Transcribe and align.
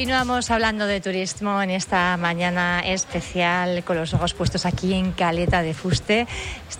Continuamos 0.00 0.50
hablando 0.50 0.86
de 0.86 0.98
turismo 1.02 1.60
en 1.60 1.68
esta 1.68 2.16
mañana 2.16 2.80
especial 2.80 3.84
con 3.84 3.98
los 3.98 4.14
ojos 4.14 4.32
puestos 4.32 4.64
aquí 4.64 4.94
en 4.94 5.12
Caleta 5.12 5.60
de 5.60 5.74
Fuste. 5.74 6.26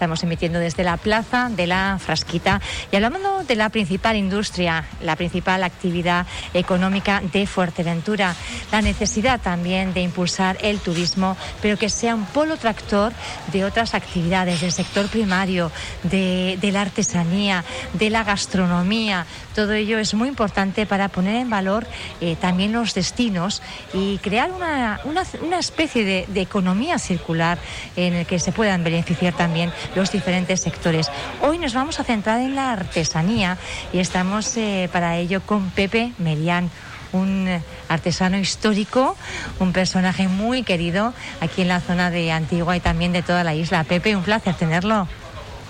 Estamos 0.01 0.23
emitiendo 0.23 0.59
desde 0.59 0.83
la 0.83 0.97
plaza 0.97 1.51
de 1.51 1.67
la 1.67 1.99
Frasquita 2.01 2.63
y 2.91 2.97
hablando 2.97 3.45
de 3.45 3.55
la 3.55 3.69
principal 3.69 4.17
industria, 4.17 4.87
la 5.03 5.15
principal 5.15 5.63
actividad 5.63 6.27
económica 6.55 7.21
de 7.35 7.47
Fuerteventura. 7.47 8.35
La 8.73 8.81
necesidad 8.81 9.43
también 9.43 9.93
de 9.93 10.01
impulsar 10.01 10.57
el 10.63 10.79
turismo, 10.79 11.37
pero 11.61 11.77
que 11.77 11.91
sea 11.91 12.15
un 12.15 12.25
polo 12.25 12.57
tractor 12.57 13.13
de 13.53 13.67
otras 13.67 13.93
actividades 13.93 14.63
del 14.63 14.73
sector 14.73 15.07
primario, 15.09 15.71
de, 16.05 16.59
la 16.73 16.81
artesanía, 16.81 17.63
de 17.93 18.09
la 18.09 18.25
gastronomía. 18.25 19.27
Todo 19.55 19.75
ello 19.75 19.99
es 19.99 20.15
muy 20.15 20.29
importante 20.29 20.87
para 20.87 21.09
poner 21.09 21.37
en 21.37 21.51
valor 21.51 21.87
eh, 22.23 22.37
también 22.41 22.73
los 22.73 22.95
destinos 22.95 23.61
y 23.93 24.17
crear 24.19 24.51
una, 24.51 25.59
especie 25.59 26.07
de, 26.07 26.25
de, 26.27 26.41
economía 26.41 26.99
circular 26.99 27.59
en 27.97 28.15
el 28.15 28.25
que 28.25 28.39
se 28.39 28.53
puedan 28.53 28.83
beneficiar 28.83 29.35
también 29.35 29.71
los 29.95 30.13
diferentes 30.13 30.61
sectores. 30.61 31.11
Hoy 31.43 31.59
nos 31.59 31.75
vamos 31.75 32.01
a 32.01 32.05
centrar 32.05 32.41
en 32.41 32.55
la 32.55 32.73
artesanía 32.73 33.59
y 33.93 33.99
estamos 33.99 34.57
eh, 34.57 34.89
para 34.93 35.17
ello 35.19 35.41
con 35.43 35.71
Pepe 35.71 36.13
Merián 36.19 36.71
un 37.13 37.49
artesano 37.89 38.39
histórico, 38.39 39.17
un 39.59 39.73
personaje 39.73 40.29
muy 40.29 40.63
querido 40.63 41.13
aquí 41.41 41.63
en 41.63 41.69
la 41.69 41.81
zona 41.81 42.11
de 42.11 42.31
Antigua 42.33 42.77
y 42.77 42.81
también 42.81 43.13
de 43.13 43.23
toda 43.23 43.45
la 43.45 43.55
isla. 43.55 43.85
Pepe, 43.85 44.15
un 44.15 44.23
placer 44.23 44.55
tenerlo. 44.55 45.09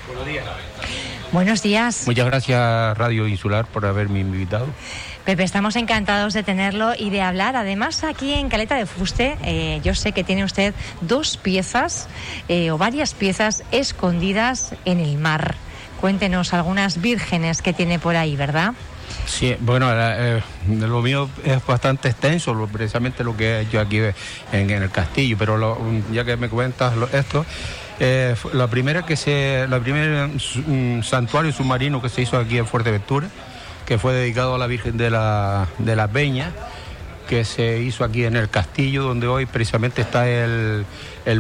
Buenos 0.07 0.27
días. 0.27 0.45
Buenos 1.33 1.63
días. 1.63 2.03
Muchas 2.07 2.27
gracias 2.27 2.99
Radio 2.99 3.29
Insular 3.29 3.65
por 3.67 3.87
haberme 3.87 4.21
invitado. 4.21 4.67
Pepe, 5.25 5.43
estamos 5.43 5.77
encantados 5.77 6.33
de 6.33 6.43
tenerlo 6.43 6.93
y 6.99 7.11
de 7.11 7.21
hablar. 7.21 7.55
Además, 7.55 8.05
aquí 8.05 8.33
en 8.33 8.49
Caleta 8.49 8.77
de 8.77 8.87
Fuste, 8.87 9.37
eh, 9.45 9.81
yo 9.85 9.95
sé 9.95 10.13
que 10.13 10.25
tiene 10.25 10.45
usted 10.45 10.75
dos 11.03 11.37
piezas 11.37 12.09
eh, 12.49 12.71
o 12.71 12.79
varias 12.79 13.13
piezas 13.13 13.63
escondidas 13.71 14.75
en 14.87 14.99
el 14.99 15.19
mar. 15.19 15.57
Cuéntenos 16.01 16.55
algunas 16.55 17.03
vírgenes 17.03 17.61
que 17.61 17.75
tiene 17.75 17.99
por 17.99 18.17
ahí, 18.17 18.35
¿verdad? 18.35 18.73
Sí, 19.27 19.55
bueno, 19.61 19.89
eh, 19.93 20.43
lo 20.67 21.03
mío 21.03 21.29
es 21.45 21.65
bastante 21.67 22.09
extenso, 22.09 22.55
precisamente 22.73 23.23
lo 23.23 23.37
que 23.37 23.61
hecho 23.61 23.79
aquí 23.79 24.01
en, 24.53 24.71
el 24.71 24.91
castillo, 24.91 25.37
pero 25.39 25.79
ya 26.11 26.25
que 26.25 26.37
me 26.37 26.49
cuentas 26.49 26.95
esto, 27.13 27.45
la 28.55 28.67
primera 28.69 29.05
que 29.05 29.17
se, 29.17 29.67
la 29.69 29.79
primera 29.81 30.29
mm, 30.29 31.03
santuario 31.03 31.53
submarino 31.53 32.01
que 32.01 32.09
se 32.09 32.23
hizo 32.23 32.39
aquí 32.39 32.57
en 32.57 32.67
Fuerteventura, 32.67 33.29
que 33.91 33.99
fue 33.99 34.15
dedicado 34.15 34.55
a 34.55 34.59
la 34.59 34.69
Virgen 34.69 34.97
de 34.97 35.11
la, 35.11 35.67
de 35.79 35.97
la 35.97 36.07
Peña, 36.07 36.53
que 37.29 37.45
se 37.45 37.81
hizo 37.81 38.05
aquí 38.05 38.25
en 38.25 38.37
el 38.37 38.49
castillo, 38.49 39.03
donde 39.03 39.27
hoy 39.27 39.47
precisamente 39.47 40.01
está 40.01 40.29
el, 40.29 40.87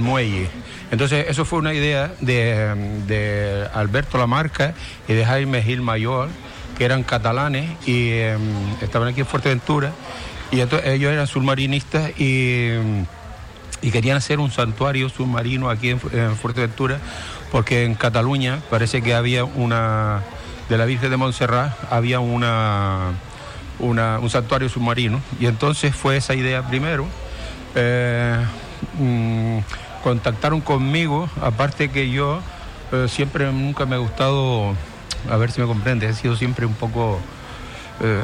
muelle. 0.00 0.48
Entonces, 0.90 1.26
eso 1.28 1.44
fue 1.44 1.60
una 1.60 1.72
idea 1.72 2.10
de, 2.20 3.68
Alberto 3.72 4.18
Lamarca 4.18 4.74
y 5.06 5.12
de 5.12 5.24
Jaime 5.24 5.62
Gil 5.62 5.80
Mayor, 5.80 6.28
que 6.76 6.84
eran 6.84 7.04
catalanes 7.04 7.70
y 7.86 8.14
em, 8.14 8.40
estaban 8.80 9.06
aquí 9.06 9.20
en 9.20 9.26
Fuerteventura. 9.26 9.92
Y 10.50 10.60
ellos 10.60 10.82
eran 11.12 11.28
submarinistas 11.28 12.18
y, 12.18 12.70
y, 13.80 13.90
querían 13.92 14.16
hacer 14.16 14.40
un 14.40 14.50
santuario 14.50 15.08
submarino 15.08 15.70
aquí 15.70 15.90
en 15.90 16.00
Fuerteventura, 16.36 16.98
porque 17.52 17.84
en 17.84 17.94
Cataluña 17.94 18.58
parece 18.70 19.02
que 19.02 19.14
había 19.14 19.44
una 19.44 20.24
de 20.70 20.78
la 20.78 20.84
Virgen 20.86 21.10
de 21.10 21.16
Montserrat 21.16 21.72
había 21.90 22.20
una, 22.20 23.10
un 23.80 24.30
santuario 24.30 24.68
submarino 24.68 25.20
y 25.40 25.46
entonces 25.46 25.94
fue 25.94 26.16
esa 26.16 26.34
idea 26.34 26.62
primero. 26.62 27.06
Eh, 27.74 28.36
mm, 28.98 29.58
contactaron 30.04 30.60
conmigo, 30.60 31.28
aparte 31.42 31.90
que 31.90 32.10
yo 32.10 32.40
eh, 32.92 33.06
siempre 33.08 33.52
nunca 33.52 33.84
me 33.84 33.96
ha 33.96 33.98
gustado, 33.98 34.74
a 35.28 35.36
ver 35.36 35.50
si 35.50 35.60
me 35.60 35.66
comprende, 35.66 36.08
he 36.08 36.14
sido 36.14 36.36
siempre 36.36 36.66
un 36.66 36.74
poco, 36.74 37.18
eh, 38.00 38.22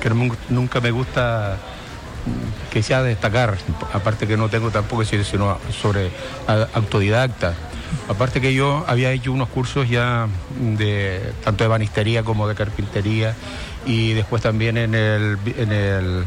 que 0.00 0.08
nunca 0.48 0.80
me 0.80 0.90
gusta 0.90 1.58
que 2.72 2.82
sea 2.82 3.02
destacar, 3.02 3.56
aparte 3.92 4.26
que 4.26 4.36
no 4.36 4.48
tengo 4.48 4.70
tampoco 4.70 5.04
sino 5.04 5.58
sobre 5.70 6.10
autodidacta. 6.74 7.54
Aparte 8.08 8.40
que 8.40 8.52
yo 8.52 8.84
había 8.88 9.12
hecho 9.12 9.32
unos 9.32 9.48
cursos 9.48 9.88
ya 9.88 10.26
de 10.58 11.32
tanto 11.44 11.64
de 11.64 11.68
banistería 11.68 12.24
como 12.24 12.48
de 12.48 12.54
carpintería 12.54 13.34
y 13.86 14.12
después 14.14 14.42
también 14.42 14.76
en, 14.76 14.94
el, 14.94 15.38
en, 15.56 15.72
el, 15.72 16.24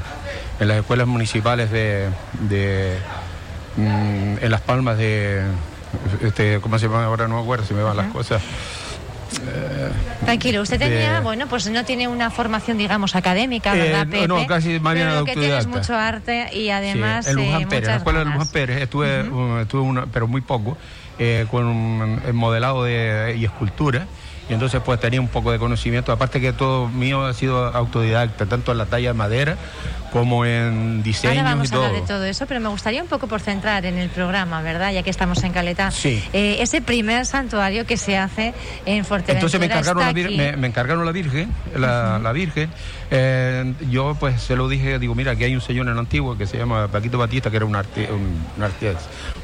en 0.59 0.67
las 0.67 0.77
escuelas 0.77 1.07
municipales 1.07 1.69
de, 1.69 2.09
mm, 3.75 4.37
en 4.41 4.51
Las 4.51 4.61
Palmas 4.61 4.97
de 4.97 5.43
este, 6.21 6.59
¿cómo 6.61 6.79
se 6.79 6.87
llama 6.87 7.05
ahora? 7.05 7.27
No 7.27 7.35
me 7.35 7.41
acuerdo 7.41 7.65
si 7.65 7.73
me 7.73 7.83
van 7.83 7.97
las 7.97 8.11
cosas. 8.11 8.41
Eh, 9.33 9.91
Tranquilo, 10.25 10.61
usted 10.61 10.79
tenía, 10.79 11.19
bueno, 11.21 11.47
pues 11.47 11.69
no 11.69 11.85
tiene 11.85 12.07
una 12.07 12.29
formación, 12.29 12.77
digamos, 12.77 13.15
académica, 13.15 13.75
eh, 13.75 13.79
¿verdad, 13.79 14.07
Pepe? 14.07 14.27
No, 14.27 14.45
casi 14.47 14.79
más 14.79 14.93
bien 14.93 15.07
Pero 15.07 15.25
que 15.25 15.33
tienes 15.35 15.67
mucho 15.67 15.95
arte 15.95 16.49
y 16.53 16.69
además. 16.69 17.25
Sí, 17.25 17.31
el 17.31 17.38
Luján 17.38 17.61
eh, 17.61 17.67
Pérez, 17.67 17.88
la 17.88 17.95
escuela 17.97 18.19
de 18.19 18.25
Luján 18.25 18.47
Pérez, 18.47 18.81
estuve, 18.81 19.19
estuve 19.61 19.81
una, 19.81 20.05
pero 20.07 20.27
muy 20.27 20.41
poco. 20.41 20.77
Eh, 21.19 21.47
con 21.49 21.65
un, 21.65 22.21
modelado 22.33 22.83
de, 22.83 23.35
y 23.39 23.45
escultura 23.45 24.05
y 24.49 24.53
entonces 24.53 24.79
pues 24.85 24.99
tenía 24.99 25.19
un 25.19 25.27
poco 25.27 25.51
de 25.51 25.57
conocimiento, 25.57 26.11
aparte 26.11 26.39
que 26.39 26.53
todo 26.53 26.88
mío 26.88 27.25
ha 27.25 27.33
sido 27.33 27.65
autodidacta, 27.65 28.45
tanto 28.45 28.71
en 28.71 28.77
la 28.77 28.85
talla 28.85 29.09
de 29.09 29.13
madera 29.13 29.57
como 30.12 30.45
en 30.45 31.03
diseño 31.03 31.40
Ahora 31.40 31.51
vamos 31.51 31.68
y 31.68 31.72
todo. 31.72 31.84
a 31.84 31.88
hablar 31.88 32.01
de 32.01 32.07
todo 32.07 32.23
eso, 32.25 32.45
pero 32.45 32.59
me 32.59 32.69
gustaría 32.69 33.01
un 33.01 33.07
poco 33.07 33.28
por 33.28 33.41
centrar 33.41 33.85
en 33.85 33.97
el 33.97 34.09
programa, 34.09 34.62
¿verdad? 34.62 34.91
Ya 34.91 35.03
que 35.03 35.09
estamos 35.09 35.44
en 35.44 35.53
Caleta. 35.53 35.91
Sí. 35.91 36.23
Eh, 36.34 36.57
ese 36.59 36.81
primer 36.81 37.25
santuario 37.25 37.85
que 37.85 37.97
se 37.97 38.18
hace 38.18 38.53
en 38.85 39.06
Fuerteventura. 39.06 39.40
Entonces 39.40 39.59
me 39.59 39.66
encargaron, 39.66 40.03
la, 40.03 40.57
me, 40.57 40.68
encargaron 40.68 41.06
la 41.06 41.12
Virgen, 41.12 41.51
la, 41.75 42.31
Virgen. 42.34 42.69
Eh, 43.09 43.73
yo 43.90 44.16
pues 44.19 44.41
se 44.41 44.56
lo 44.56 44.68
dije, 44.68 45.00
digo, 45.00 45.16
mira, 45.16 45.31
aquí 45.31 45.44
hay 45.44 45.56
un 45.56 45.62
señor 45.62 45.88
en 45.88 45.94
el 45.94 46.00
antiguo 46.00 46.38
que 46.38 46.45
se 46.45 46.57
llama 46.57 46.88
Paquito 46.88 47.18
Batista, 47.18 47.50
que 47.50 47.57
era 47.57 47.66
un, 47.66 47.75
arte, 47.75 48.09
un, 48.12 48.44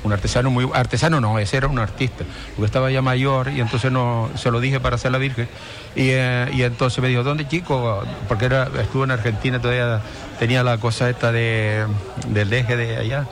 un, 0.04 0.12
artesano 0.12 0.50
muy... 0.50 0.70
Artesano 0.74 1.22
no, 1.22 1.40
ese 1.40 1.58
era 1.58 1.68
un 1.68 1.80
artista, 1.80 2.26
porque 2.56 2.66
estaba 2.66 2.92
ya 2.92 3.02
mayor 3.02 3.50
y 3.52 3.62
entonces 3.62 3.92
no, 3.92 4.30
se 4.36 4.52
lo 4.52 4.60
dije 4.60 4.80
para 4.80 4.96
hacer 4.96 5.12
la 5.12 5.18
Virgen. 5.18 5.48
Y, 5.96 6.10
eh, 6.10 6.50
y 6.54 6.64
entonces 6.64 7.02
me 7.02 7.08
dijo, 7.08 7.24
¿dónde 7.24 7.48
chico? 7.48 8.04
Porque 8.28 8.46
era, 8.46 8.70
estuvo 8.82 9.04
en 9.04 9.12
Argentina 9.12 9.60
todavía 9.60 10.02
tenía 10.40 10.64
la 10.64 10.78
cosa 10.78 11.10
esta 11.10 11.32
de, 11.32 11.86
del 12.28 12.52
eje 12.52 12.76
de 12.76 12.98
allá. 12.98 13.28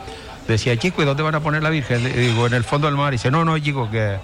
Decía, 0.48 0.78
chico, 0.78 1.02
¿y 1.02 1.06
dónde 1.06 1.24
van 1.24 1.36
a 1.36 1.40
poner 1.40 1.64
la 1.64 1.70
Virgen? 1.70 2.04
digo, 2.16 2.48
en 2.48 2.54
el 2.54 2.64
fondo 2.64 2.88
del 2.88 2.98
mar. 2.98 3.14
Y 3.14 3.18
dice, 3.18 3.32
no, 3.32 3.46
no, 3.46 3.58
chico, 3.60 3.90
que, 3.90 4.18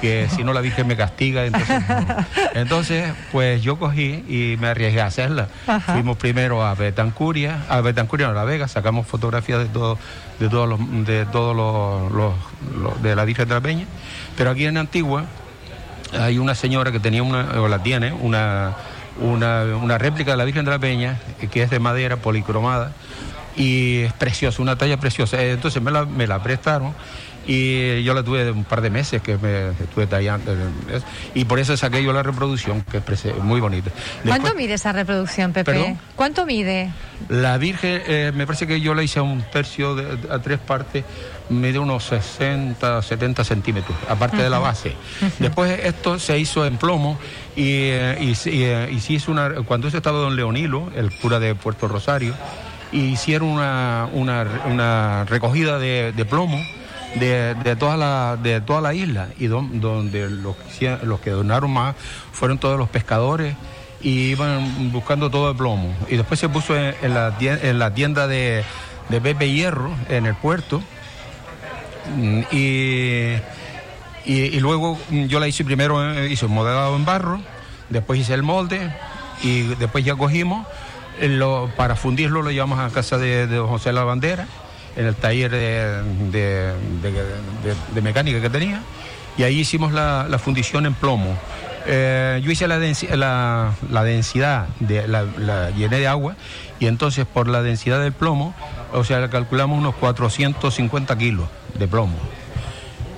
que 0.00 0.28
si 0.28 0.44
no 0.44 0.52
la 0.52 0.60
Virgen 0.60 0.86
me 0.86 0.96
castiga. 0.96 1.44
Entonces, 2.54 3.12
pues 3.30 3.62
yo 3.62 3.78
cogí 3.78 4.24
y 4.28 4.56
me 4.60 4.68
arriesgué 4.68 5.00
a 5.00 5.06
hacerla. 5.06 5.48
Fuimos 5.86 6.16
primero 6.16 6.64
a 6.64 6.74
Betancuria, 6.74 7.64
a 7.68 7.80
Betancuria, 7.80 8.28
a 8.28 8.32
La 8.32 8.44
Vega, 8.44 8.68
sacamos 8.68 9.06
fotografías 9.06 9.60
de 9.60 9.66
todo, 9.66 9.98
de 10.40 10.48
todos 10.48 10.68
los, 10.68 11.06
de 11.06 11.26
todos 11.26 11.54
los, 12.12 13.02
de 13.02 13.16
la 13.16 13.24
Virgen 13.24 13.48
de 13.48 13.54
la 13.54 13.60
Peña. 13.60 13.86
Pero 14.36 14.50
aquí 14.50 14.66
en 14.66 14.76
Antigua 14.76 15.24
hay 16.12 16.38
una 16.38 16.54
señora 16.54 16.92
que 16.92 17.00
tenía 17.00 17.22
una, 17.22 17.60
o 17.60 17.68
la 17.68 17.82
tiene, 17.82 18.12
una 18.12 18.76
una, 19.20 19.98
réplica 19.98 20.32
de 20.32 20.36
la 20.36 20.44
Virgen 20.44 20.64
de 20.64 20.70
la 20.70 20.78
Peña, 20.78 21.18
que 21.50 21.62
es 21.62 21.70
de 21.70 21.78
madera 21.78 22.16
policromada, 22.16 22.92
y 23.56 24.00
es 24.02 24.12
preciosa, 24.14 24.62
una 24.62 24.76
talla 24.76 24.98
preciosa. 24.98 25.42
Entonces 25.42 25.82
me 25.82 25.90
la, 25.90 26.04
me 26.04 26.26
la 26.26 26.42
prestaron 26.42 26.94
y 27.46 28.02
yo 28.04 28.14
la 28.14 28.22
tuve 28.22 28.50
un 28.52 28.64
par 28.64 28.80
de 28.80 28.90
meses 28.90 29.20
que 29.20 29.36
me 29.36 29.70
estuve 29.70 30.06
tallando 30.06 30.54
y 31.34 31.44
por 31.44 31.58
eso 31.58 31.76
saqué 31.76 32.02
yo 32.02 32.12
la 32.12 32.22
reproducción 32.22 32.82
que 32.82 32.98
es 32.98 33.36
muy 33.42 33.60
bonita. 33.60 33.90
¿Cuánto 34.24 34.54
mide 34.54 34.74
esa 34.74 34.92
reproducción, 34.92 35.52
Pepe? 35.52 35.96
¿Cuánto 36.14 36.46
mide? 36.46 36.90
La 37.28 37.58
Virgen, 37.58 38.02
eh, 38.06 38.32
me 38.34 38.46
parece 38.46 38.66
que 38.66 38.80
yo 38.80 38.94
la 38.94 39.02
hice 39.02 39.18
a 39.18 39.22
un 39.22 39.42
tercio 39.42 39.96
a 40.30 40.38
tres 40.38 40.60
partes, 40.60 41.04
mide 41.52 41.78
unos 41.78 42.04
60, 42.04 43.02
70 43.02 43.44
centímetros, 43.44 43.96
aparte 44.08 44.42
de 44.42 44.50
la 44.50 44.58
base. 44.58 44.94
Después 45.38 45.80
esto 45.84 46.18
se 46.18 46.38
hizo 46.38 46.66
en 46.66 46.76
plomo 46.76 47.18
y, 47.54 47.90
eh, 47.90 48.16
y, 48.20 48.64
eh, 48.64 48.88
y, 48.90 49.12
hizo 49.12 49.30
una, 49.30 49.50
cuando 49.66 49.88
eso 49.88 49.96
estaba 49.96 50.18
don 50.18 50.36
Leonilo, 50.36 50.90
el 50.96 51.10
cura 51.18 51.38
de 51.38 51.54
Puerto 51.54 51.88
Rosario, 51.88 52.34
hicieron 52.92 53.48
una, 53.48 54.08
una, 54.12 55.24
recogida 55.24 55.78
de, 55.78 56.26
plomo 56.28 56.60
de, 57.16 57.54
de, 57.54 57.76
toda 57.76 57.96
la, 57.96 58.36
de 58.42 58.60
toda 58.60 58.80
la 58.80 58.94
isla 58.94 59.28
y 59.38 59.46
donde 59.46 60.28
los, 60.28 60.56
los 61.02 61.20
que 61.20 61.30
donaron 61.30 61.70
más 61.70 61.96
fueron 62.32 62.58
todos 62.58 62.78
los 62.78 62.88
pescadores 62.88 63.54
y 64.02 64.30
iban 64.30 64.92
buscando 64.92 65.30
todo 65.30 65.50
el 65.50 65.56
plomo. 65.56 65.94
Y 66.08 66.16
después 66.16 66.38
se 66.40 66.48
puso 66.48 66.76
en, 66.76 67.14
la, 67.14 67.34
en 67.40 67.78
la 67.78 67.94
tienda 67.94 68.26
de, 68.26 68.64
de 69.08 69.20
Pepe 69.20 69.50
Hierro, 69.50 69.90
en 70.08 70.26
el 70.26 70.34
puerto, 70.34 70.82
mm, 72.16 72.40
y 72.50 73.36
y, 74.24 74.60
luego 74.60 74.98
mm, 75.10 75.24
yo 75.24 75.40
la 75.40 75.48
hice 75.48 75.64
primero, 75.64 76.14
eh, 76.14 76.30
hice 76.30 76.46
un 76.46 76.52
modelado 76.52 76.94
en 76.96 77.04
barro, 77.04 77.40
después 77.88 78.20
hice 78.20 78.34
el 78.34 78.42
molde 78.42 78.92
y 79.42 79.62
después 79.62 80.04
ya 80.04 80.14
cogimos 80.14 80.66
Lo, 81.20 81.70
para 81.76 81.96
fundirlo 81.96 82.42
lo 82.42 82.50
llevamos 82.50 82.78
a 82.78 82.88
casa 82.90 83.18
de, 83.18 83.46
José 83.68 83.92
La 83.92 84.04
Bandera, 84.04 84.46
en 84.96 85.06
el 85.06 85.14
taller 85.14 85.50
de, 85.50 86.72
de, 87.92 88.02
mecánica 88.02 88.40
que 88.40 88.50
tenía, 88.50 88.82
y 89.36 89.42
ahí 89.42 89.60
hicimos 89.60 89.92
la 89.92 90.38
fundición 90.38 90.86
en 90.86 90.94
plomo. 90.94 91.36
Eh, 91.86 92.40
yo 92.44 92.50
hice 92.50 92.68
la, 92.68 92.78
la, 92.78 93.72
la 93.90 94.04
densidad, 94.04 94.66
de, 94.80 95.06
la, 95.08 95.24
la, 95.38 95.70
llené 95.70 95.98
de 95.98 96.06
agua 96.06 96.36
y 96.78 96.86
entonces 96.86 97.26
por 97.26 97.48
la 97.48 97.62
densidad 97.62 98.00
del 98.00 98.12
plomo, 98.12 98.54
o 98.92 99.04
sea, 99.04 99.28
calculamos 99.30 99.78
unos 99.78 99.94
450 99.96 101.16
kilos 101.18 101.48
de 101.78 101.88
plomo. 101.88 102.16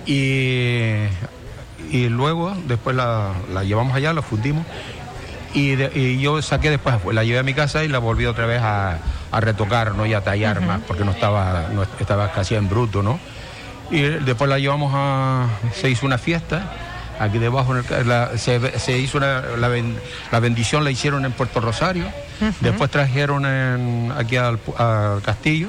Y, 0.06 1.05
y 1.90 2.08
luego, 2.08 2.55
después 2.66 2.96
la, 2.96 3.32
la, 3.52 3.64
llevamos 3.64 3.94
allá, 3.94 4.12
la 4.12 4.22
fundimos 4.22 4.64
y, 5.55 5.76
de, 5.76 5.90
y, 5.94 6.20
yo 6.20 6.43
saqué 6.43 6.70
después, 6.70 6.96
la 7.12 7.25
llevé 7.25 7.38
a 7.38 7.43
mi 7.43 7.55
casa 7.55 7.84
y 7.84 7.88
la 7.88 7.99
volví 7.99 8.26
otra 8.26 8.46
vez 8.46 8.61
a, 8.62 8.99
a 9.31 9.40
retocar 9.40 9.94
¿no? 9.94 10.05
y 10.05 10.14
a 10.14 10.22
tallar 10.22 10.58
uh 10.58 10.62
-huh. 10.62 10.66
más, 10.66 10.81
porque 10.87 11.05
no 11.05 11.12
estaba, 11.12 11.69
no 11.72 11.82
estaba 11.82 12.32
casi 12.32 12.55
en 12.55 12.69
bruto, 12.69 13.02
¿no? 13.02 13.19
Y 13.90 14.00
después 14.02 14.49
la 14.49 14.58
llevamos 14.58 14.93
a, 14.94 15.46
se 15.72 15.90
hizo 15.90 16.06
una 16.06 16.19
fiesta 16.19 16.72
aquí 17.19 17.38
debajo 17.38 17.75
la, 18.05 18.37
se, 18.37 18.78
se, 18.78 18.99
hizo 18.99 19.19
una, 19.19 19.43
la, 19.58 19.70
la, 20.32 20.40
bendición 20.40 20.84
la 20.84 20.90
hicieron 20.90 21.25
en 21.25 21.32
Puerto 21.32 21.61
Rosario, 21.61 22.06
uh 22.40 22.44
-huh. 22.44 22.55
después 22.61 22.90
trajeron 22.90 23.46
en, 23.46 24.12
aquí 24.16 24.37
al, 24.37 24.58
al, 24.78 25.22
castillo 25.22 25.69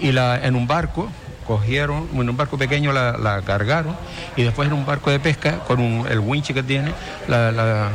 y 0.00 0.12
la, 0.12 0.38
en 0.44 0.56
un 0.56 0.66
barco 0.66 1.08
cogieron, 1.46 2.08
en 2.14 2.28
un 2.28 2.36
barco 2.36 2.56
pequeño 2.56 2.92
la, 2.92 3.18
la, 3.18 3.42
cargaron 3.42 3.96
y 4.36 4.42
después 4.44 4.68
en 4.68 4.72
un 4.72 4.86
barco 4.86 5.10
de 5.10 5.18
pesca 5.18 5.58
con 5.66 5.80
un, 5.80 6.06
el 6.06 6.20
winche 6.20 6.54
que 6.54 6.62
tiene 6.62 6.92
la, 7.26 7.50
la, 7.50 7.90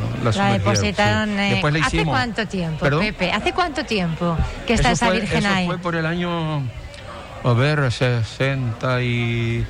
depositaron. 0.52 1.30
Sí. 1.30 1.40
Eh, 1.40 1.50
después 1.52 1.72
la 1.72 1.78
hicimos. 1.78 2.14
¿Hace 2.14 2.24
cuánto 2.34 2.46
tiempo, 2.46 2.80
¿Perdón? 2.80 3.00
Pepe? 3.00 3.32
¿Hace 3.32 3.52
cuánto 3.52 3.84
tiempo 3.84 4.36
que 4.66 4.74
está 4.74 4.92
eso 4.92 5.04
esa 5.04 5.06
fue, 5.06 5.20
Virgen 5.20 5.38
eso 5.38 5.54
ahí? 5.54 5.66
fue 5.66 5.78
por 5.78 5.94
el 5.96 6.04
año, 6.04 6.62
a 7.44 7.52
ver, 7.54 7.90
60 7.90 9.02
y 9.02 9.64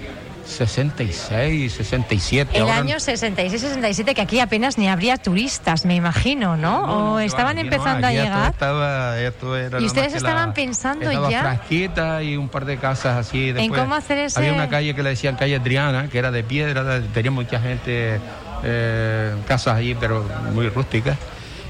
66, 0.47 1.73
67. 1.73 2.57
El 2.57 2.63
ahora... 2.63 2.77
año 2.79 3.01
66, 3.01 3.61
67, 3.61 4.15
que 4.15 4.21
aquí 4.23 4.41
apenas 4.41 4.79
ni 4.79 4.89
habría 4.89 5.17
turistas, 5.17 5.85
me 5.85 5.95
imagino, 5.97 6.57
¿no? 6.57 6.81
No, 6.83 6.87
no, 6.87 7.15
o 7.15 7.19
estaban 7.19 7.59
empezando 7.59 8.01
no, 8.03 8.07
a 8.07 8.13
llegar. 8.13 8.39
Esto 8.39 8.51
estaba, 8.53 9.21
esto 9.21 9.57
era 9.57 9.81
y 9.81 9.85
ustedes 9.87 10.15
estaban 10.15 10.49
la- 10.49 10.55
pensando 10.55 11.29
ya 11.31 11.41
Frasquita 11.41 12.23
y 12.23 12.37
un 12.37 12.49
par 12.49 12.65
de 12.65 12.77
casas 12.79 13.17
así. 13.27 13.53
Después 13.53 13.81
cómo 13.81 13.95
hacer 13.95 14.19
ese- 14.19 14.39
Había 14.39 14.53
una 14.53 14.69
calle 14.69 14.95
que 14.95 15.03
le 15.03 15.11
decían 15.11 15.37
calle 15.37 15.57
Adriana, 15.57 16.09
que 16.09 16.19
era 16.19 16.31
de 16.31 16.43
piedra, 16.45 17.01
tenía 17.13 17.31
mucha 17.31 17.61
gente, 17.61 18.21
eh, 18.65 19.35
casas 19.47 19.77
allí, 19.77 19.95
pero 19.95 20.25
muy 20.53 20.69
rústicas. 20.69 21.17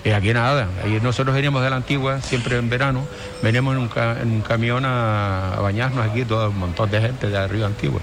Y 0.04 0.10
aquí 0.10 0.32
nada, 0.32 0.68
ahí 0.84 1.00
nosotros 1.02 1.34
veníamos 1.34 1.62
de 1.64 1.70
la 1.70 1.76
antigua, 1.76 2.20
siempre 2.20 2.56
en 2.58 2.70
verano, 2.70 3.04
veníamos 3.42 3.74
en 3.74 3.80
un, 3.82 3.88
ca- 3.88 4.16
en 4.22 4.30
un 4.30 4.40
camión 4.40 4.84
a, 4.84 5.54
a 5.54 5.60
bañarnos 5.60 6.06
aquí, 6.08 6.24
todo 6.24 6.48
un 6.50 6.58
montón 6.60 6.88
de 6.92 7.00
gente 7.00 7.28
de 7.28 7.48
Río 7.48 7.66
Antigua. 7.66 8.00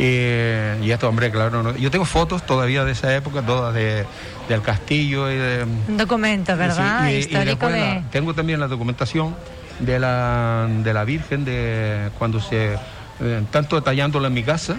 Y, 0.00 0.86
y 0.86 0.90
esto, 0.92 1.08
hombre, 1.10 1.30
claro, 1.30 1.62
no- 1.62 1.76
yo 1.76 1.90
tengo 1.90 2.06
fotos 2.06 2.46
todavía 2.46 2.84
de 2.86 2.92
esa 2.92 3.14
época, 3.14 3.42
todas 3.42 3.74
de, 3.74 4.06
del 4.48 4.62
castillo 4.62 5.30
y 5.30 5.36
de, 5.36 5.66
Un 5.88 5.96
documento, 5.98 6.56
¿verdad? 6.56 7.06
Sí, 7.06 7.12
y- 7.12 7.16
Histórico 7.18 7.44
después 7.68 7.72
de... 7.74 7.80
la- 7.80 8.02
tengo 8.10 8.32
también 8.32 8.60
la 8.60 8.68
documentación 8.68 9.36
de 9.78 9.98
la, 9.98 10.66
de 10.82 10.94
la 10.94 11.04
Virgen, 11.04 11.44
de 11.44 12.08
cuando 12.18 12.40
se, 12.40 12.74
eh, 13.20 13.42
tanto 13.50 13.76
detallándola 13.76 14.28
en 14.28 14.34
mi 14.34 14.42
casa, 14.42 14.76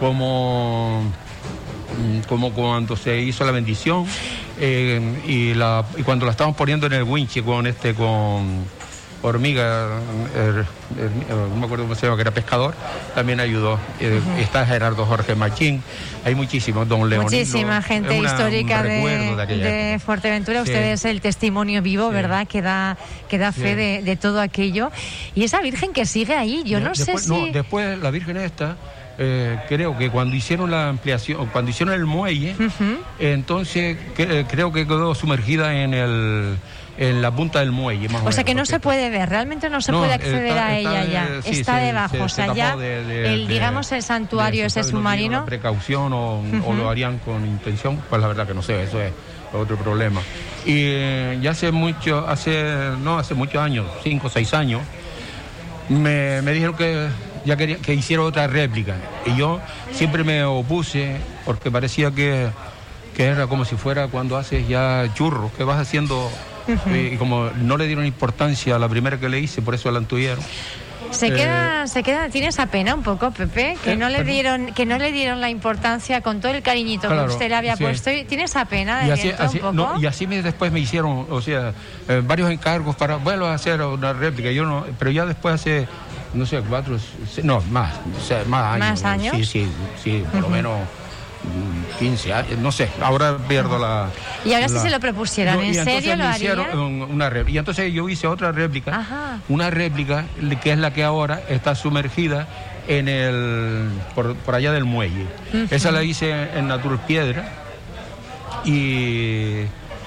como, 0.00 1.02
mm, 1.96 2.20
como 2.28 2.52
cuando 2.52 2.96
se 2.96 3.20
hizo 3.20 3.44
la 3.44 3.52
bendición, 3.52 4.04
eh, 4.58 5.00
y, 5.28 5.54
la, 5.54 5.84
y 5.96 6.02
cuando 6.02 6.26
la 6.26 6.32
estamos 6.32 6.56
poniendo 6.56 6.86
en 6.88 6.94
el 6.94 7.04
winche 7.04 7.40
con 7.44 7.68
este, 7.68 7.94
con 7.94 8.64
hormiga, 9.24 9.88
eh, 10.36 10.62
eh, 10.98 11.08
no 11.50 11.56
me 11.56 11.64
acuerdo 11.64 11.84
cómo 11.84 11.94
se 11.94 12.06
llama, 12.06 12.16
que 12.16 12.22
era 12.22 12.30
pescador, 12.30 12.74
también 13.14 13.40
ayudó. 13.40 13.78
Eh, 14.00 14.20
Está 14.38 14.66
Gerardo 14.66 15.06
Jorge 15.06 15.34
Machín, 15.34 15.82
hay 16.24 16.34
muchísimos, 16.34 16.86
don 16.86 17.08
Leonino. 17.08 17.22
Muchísima 17.22 17.80
gente 17.82 18.18
una- 18.18 18.28
histórica 18.30 18.82
de, 18.82 19.36
de 19.46 19.56
de. 19.56 19.98
Fuerteventura. 19.98 20.62
Sí. 20.64 20.70
Usted 20.70 20.92
es 20.92 21.04
el 21.06 21.20
testimonio 21.20 21.80
vivo, 21.82 22.08
Sí. 22.08 22.14
¿verdad? 22.14 22.46
Que 22.46 22.60
da, 22.62 22.96
que 23.28 23.38
da 23.38 23.50
fe 23.52 23.70
Sí. 23.70 23.74
de, 23.74 24.02
de 24.04 24.16
todo 24.16 24.40
aquello. 24.40 24.90
Y 25.34 25.44
esa 25.44 25.60
Virgen 25.60 25.92
que 25.92 26.04
sigue 26.06 26.34
ahí, 26.36 26.62
yo 26.66 26.78
no 26.80 26.90
después, 26.90 27.22
sé 27.22 27.34
si... 27.34 27.50
después 27.50 27.98
la 27.98 28.10
Virgen 28.10 28.36
esta, 28.36 28.76
eh, 29.16 29.58
creo 29.68 29.96
que 29.96 30.10
cuando 30.10 30.36
hicieron 30.36 30.70
la 30.70 30.88
ampliación, 30.90 31.46
cuando 31.46 31.70
hicieron 31.70 31.94
el 31.94 32.04
muelle, 32.04 32.54
entonces 33.18 33.96
que- 34.16 34.44
creo 34.48 34.72
que 34.72 34.86
quedó 34.86 35.14
sumergida 35.14 35.74
en 35.82 35.94
el 35.94 36.56
en 36.96 37.20
la 37.22 37.30
punta 37.30 37.58
del 37.60 37.72
muelle, 37.72 38.08
más 38.08 38.22
o, 38.22 38.26
O 38.28 38.32
sea 38.32 38.38
menos, 38.38 38.44
que 38.44 38.54
no 38.54 38.66
se 38.66 38.78
puede 38.80 39.10
ver, 39.10 39.28
realmente 39.28 39.68
no 39.68 39.80
se 39.80 39.90
No, 39.90 39.98
puede 39.98 40.12
acceder 40.12 40.46
está- 40.46 40.66
a 40.66 40.78
está, 40.78 41.02
ella 41.02 41.12
ya. 41.12 41.42
sí, 41.42 41.50
está 41.60 41.78
se- 41.80 41.84
debajo, 41.86 42.16
se- 42.16 42.22
o 42.22 42.28
se 42.28 42.34
sea, 42.36 42.46
tapó 42.46 42.56
ya 42.56 42.76
de- 42.76 43.04
de- 43.04 43.34
el, 43.34 43.46
de- 43.48 43.52
digamos, 43.54 43.90
el 43.92 44.02
santuario 44.02 44.66
ese. 44.66 44.80
No 44.82 44.86
submarino. 44.88 45.38
una 45.38 45.44
precaución 45.46 46.12
o, 46.12 46.42
o 46.66 46.72
lo 46.74 46.88
harían 46.88 47.18
con 47.18 47.44
intención, 47.46 48.00
pues 48.08 48.22
la 48.22 48.28
verdad 48.28 48.46
que 48.46 48.54
no 48.54 48.62
sé, 48.62 48.82
eso 48.84 49.00
es 49.02 49.12
otro 49.52 49.76
problema. 49.76 50.20
Y 50.66 50.72
eh, 50.76 51.38
ya 51.42 51.50
hace 51.50 51.72
mucho, 51.72 52.26
hace, 52.28 52.64
no, 53.02 53.18
hace 53.18 53.34
muchos 53.34 53.60
años, 53.62 53.86
cinco 54.02 54.28
o 54.28 54.30
seis 54.30 54.54
años, 54.54 54.80
me, 55.88 56.42
me 56.42 56.52
dijeron 56.52 56.76
que 56.76 57.08
ya 57.44 57.56
quería 57.56 57.76
que 57.78 57.92
hiciera 57.94 58.22
otra 58.22 58.46
réplica. 58.46 58.94
Y 59.26 59.36
yo 59.36 59.60
siempre 59.92 60.24
me 60.24 60.44
opuse 60.44 61.16
porque 61.44 61.70
parecía 61.70 62.10
que, 62.10 62.48
que 63.16 63.24
era 63.24 63.46
como 63.46 63.64
si 63.64 63.76
fuera 63.76 64.08
cuando 64.08 64.36
haces 64.36 64.66
ya 64.68 65.06
churros, 65.14 65.52
que 65.52 65.64
vas 65.64 65.78
haciendo. 65.80 66.30
Eh, 66.68 67.10
y 67.14 67.16
como 67.16 67.50
no 67.50 67.76
le 67.76 67.86
dieron 67.86 68.06
importancia 68.06 68.76
a 68.76 68.78
la 68.78 68.88
primera 68.88 69.18
que 69.18 69.28
le 69.28 69.40
hice, 69.40 69.62
por 69.62 69.74
eso 69.74 69.90
la 69.90 70.00
tuvieron. 70.00 70.42
Se 71.10 71.28
Eh, 71.28 71.32
queda, 71.34 71.86
se 71.86 72.02
queda, 72.02 72.28
tiene 72.28 72.48
esa 72.48 72.66
pena 72.66 72.92
un 72.94 73.04
poco, 73.04 73.30
Pepe, 73.30 73.76
que 73.84 73.92
Eh, 73.92 73.96
no 73.96 74.08
le 74.08 74.24
dieron, 74.24 74.72
que 74.72 74.84
no 74.84 74.98
le 74.98 75.12
dieron 75.12 75.40
la 75.40 75.48
importancia 75.48 76.22
con 76.22 76.40
todo 76.40 76.50
el 76.52 76.60
cariñito 76.62 77.06
Claro, 77.06 77.26
que 77.26 77.32
usted 77.34 77.48
le 77.50 77.54
había 77.54 77.76
sí. 77.76 77.84
puesto. 77.84 78.10
Y 78.10 78.24
tiene 78.24 78.44
esa 78.44 78.64
pena 78.64 79.00
de 79.00 79.06
Y 79.08 79.10
así, 79.12 79.22
viento 79.24 79.42
así- 79.44 79.56
un 79.58 79.62
poco. 79.62 79.74
no, 79.94 80.00
y 80.00 80.06
así 80.06 80.26
me, 80.26 80.42
después 80.42 80.72
me 80.72 80.80
hicieron, 80.80 81.26
o 81.30 81.40
sea, 81.40 81.72
eh, 82.08 82.20
varios 82.26 82.50
encargos 82.50 82.96
para, 82.96 83.16
vuelvo 83.16 83.46
a 83.46 83.54
hacer 83.54 83.80
una 83.82 84.12
réplica. 84.12 84.50
Yo 84.50 84.64
no, 84.64 84.84
pero 84.98 85.12
ya 85.12 85.24
después 85.24 85.54
hace, 85.54 85.86
no 86.32 86.46
sé, 86.46 86.60
cuatro, 86.68 86.96
no, 87.44 87.60
más, 87.70 87.94
o 88.20 88.20
sea, 88.26 88.42
más 88.48 88.74
años. 88.74 88.88
¿Más 88.88 89.04
años? 89.04 89.36
Sí, 89.36 89.44
sí, 89.44 89.68
sí, 90.02 90.24
por 90.32 90.40
lo 90.40 90.48
menos 90.48 90.80
15 91.98 92.32
años, 92.32 92.58
no 92.58 92.72
sé, 92.72 92.88
ahora 93.00 93.36
pierdo 93.48 93.78
la... 93.78 94.08
Y 94.44 94.52
ahora 94.52 94.68
sí 94.68 94.74
la- 94.74 94.80
se 94.82 94.90
lo 94.90 95.00
propusieron, 95.00 95.54
¿en 95.60 95.64
y 95.64 95.68
entonces 95.78 95.94
serio 96.04 96.16
lo 96.16 96.24
harían? 96.24 96.78
un- 96.78 97.02
una 97.02 97.30
réplica. 97.30 97.54
Y 97.54 97.58
entonces 97.58 97.92
yo 97.92 98.08
hice 98.08 98.26
otra 98.26 98.52
réplica, 98.52 98.96
Ajá. 98.98 99.38
una 99.48 99.70
réplica 99.70 100.24
que 100.62 100.72
es 100.72 100.78
la 100.78 100.92
que 100.92 101.04
ahora 101.04 101.40
está 101.48 101.74
sumergida 101.74 102.46
en 102.88 103.08
el, 103.08 103.88
por, 104.14 104.34
por 104.36 104.54
allá 104.54 104.72
del 104.72 104.84
muelle. 104.84 105.26
Esa 105.70 105.90
la 105.90 106.02
hice 106.02 106.30
en 106.56 106.68
Natur 106.68 106.98
Piedra 107.06 107.48
y, 108.64 109.62